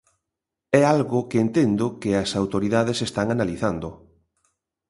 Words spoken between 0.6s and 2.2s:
É algo que entendo que